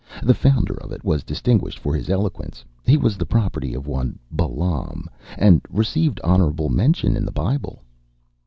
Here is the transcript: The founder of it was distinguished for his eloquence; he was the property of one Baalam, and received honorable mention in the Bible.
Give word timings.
The 0.23 0.33
founder 0.33 0.73
of 0.81 0.91
it 0.91 1.03
was 1.05 1.23
distinguished 1.23 1.77
for 1.77 1.93
his 1.93 2.09
eloquence; 2.09 2.65
he 2.87 2.97
was 2.97 3.17
the 3.17 3.25
property 3.27 3.75
of 3.75 3.85
one 3.85 4.17
Baalam, 4.31 5.05
and 5.37 5.61
received 5.69 6.19
honorable 6.23 6.69
mention 6.69 7.15
in 7.15 7.23
the 7.23 7.31
Bible. 7.31 7.83